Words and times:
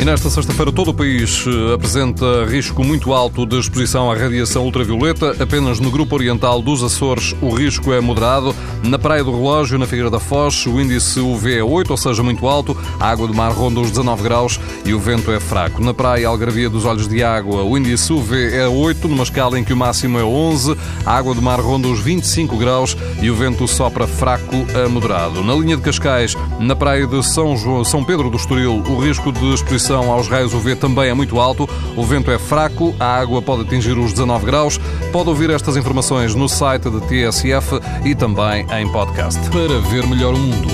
E 0.00 0.04
nesta 0.04 0.30
sexta-feira 0.30 0.70
todo 0.70 0.92
o 0.92 0.94
país 0.94 1.44
eh, 1.44 1.74
apresenta 1.74 2.44
risco 2.44 2.84
muito 2.84 3.12
alto 3.12 3.44
de 3.44 3.58
exposição 3.58 4.08
à 4.08 4.14
radiação 4.14 4.64
ultravioleta. 4.64 5.34
Apenas 5.42 5.80
no 5.80 5.90
grupo 5.90 6.14
oriental 6.14 6.62
dos 6.62 6.84
Açores 6.84 7.34
o 7.42 7.50
risco 7.50 7.92
é 7.92 8.00
moderado. 8.00 8.54
Na 8.84 8.96
Praia 8.96 9.24
do 9.24 9.32
Relógio, 9.32 9.76
na 9.76 9.86
Figueira 9.86 10.08
da 10.08 10.20
Foz, 10.20 10.64
o 10.66 10.80
índice 10.80 11.18
UV 11.18 11.58
é 11.58 11.64
8, 11.64 11.90
ou 11.90 11.96
seja, 11.96 12.22
muito 12.22 12.46
alto. 12.46 12.76
A 13.00 13.10
água 13.10 13.26
do 13.26 13.34
mar 13.34 13.50
ronda 13.50 13.80
os 13.80 13.90
19 13.90 14.22
graus 14.22 14.60
e 14.84 14.94
o 14.94 15.00
vento 15.00 15.32
é 15.32 15.40
fraco. 15.40 15.82
Na 15.82 15.92
Praia 15.92 16.28
Algarvia 16.28 16.70
dos 16.70 16.84
Olhos 16.84 17.08
de 17.08 17.24
Água, 17.24 17.64
o 17.64 17.76
índice 17.76 18.12
UV 18.12 18.54
é 18.54 18.68
8, 18.68 19.08
numa 19.08 19.24
escala 19.24 19.58
em 19.58 19.64
que 19.64 19.72
o 19.72 19.76
máximo 19.76 20.16
é 20.16 20.22
11. 20.22 20.76
A 21.04 21.16
água 21.16 21.34
do 21.34 21.42
mar 21.42 21.58
ronda 21.60 21.88
os 21.88 21.98
25 21.98 22.56
graus 22.56 22.96
e 23.20 23.28
o 23.32 23.34
vento 23.34 23.66
sopra 23.66 24.06
fraco 24.06 24.64
a 24.80 24.88
moderado. 24.88 25.42
Na 25.42 25.54
linha 25.54 25.76
de 25.76 25.82
Cascais, 25.82 26.36
na 26.60 26.76
Praia 26.76 27.04
de 27.04 27.20
São, 27.24 27.56
João, 27.56 27.82
São 27.82 28.04
Pedro 28.04 28.30
do 28.30 28.36
Estoril, 28.36 28.80
o 28.86 29.00
risco 29.00 29.32
de 29.32 29.54
exposição 29.54 29.87
exposição 29.88 30.12
aos 30.12 30.28
raios 30.28 30.52
UV 30.52 30.76
também 30.76 31.08
é 31.08 31.14
muito 31.14 31.40
alto, 31.40 31.68
o 31.96 32.04
vento 32.04 32.30
é 32.30 32.38
fraco, 32.38 32.94
a 33.00 33.06
água 33.06 33.40
pode 33.40 33.62
atingir 33.62 33.96
os 33.98 34.12
19 34.12 34.44
graus. 34.44 34.78
Pode 35.10 35.30
ouvir 35.30 35.50
estas 35.50 35.76
informações 35.76 36.34
no 36.34 36.48
site 36.48 36.90
da 36.90 37.00
TSF 37.00 37.80
e 38.04 38.14
também 38.14 38.66
em 38.78 38.86
podcast. 38.92 39.40
Para 39.48 39.80
ver 39.88 40.06
melhor 40.06 40.34
o 40.34 40.38
mundo, 40.38 40.68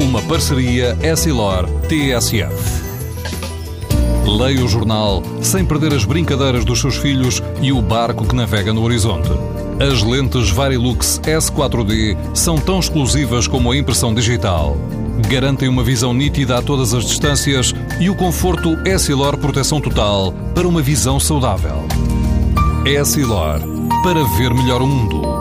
uma 0.00 0.22
parceria 0.22 0.96
Essilor-TSF. 1.02 2.80
Leia 4.24 4.64
o 4.64 4.68
jornal 4.68 5.22
sem 5.42 5.64
perder 5.64 5.92
as 5.92 6.04
brincadeiras 6.04 6.64
dos 6.64 6.80
seus 6.80 6.96
filhos 6.96 7.42
e 7.60 7.72
o 7.72 7.82
barco 7.82 8.24
que 8.24 8.36
navega 8.36 8.72
no 8.72 8.84
horizonte. 8.84 9.30
As 9.80 10.02
lentes 10.02 10.50
Varilux 10.50 11.20
S4D 11.24 12.16
são 12.34 12.56
tão 12.56 12.78
exclusivas 12.78 13.48
como 13.48 13.72
a 13.72 13.76
impressão 13.76 14.14
digital 14.14 14.76
garantem 15.28 15.68
uma 15.68 15.82
visão 15.82 16.12
nítida 16.12 16.58
a 16.58 16.62
todas 16.62 16.94
as 16.94 17.04
distâncias 17.04 17.74
e 18.00 18.08
o 18.10 18.14
conforto 18.14 18.76
Essilor 18.86 19.36
Proteção 19.38 19.80
Total 19.80 20.32
para 20.54 20.68
uma 20.68 20.82
visão 20.82 21.18
saudável. 21.18 21.86
Essilor, 22.84 23.60
para 24.02 24.22
ver 24.36 24.52
melhor 24.54 24.82
o 24.82 24.86
mundo. 24.86 25.39